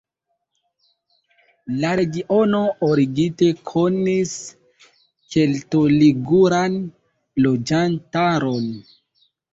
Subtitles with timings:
[1.81, 4.33] La regiono origine konis
[5.35, 6.81] kelto-liguran
[7.47, 8.69] loĝantaron.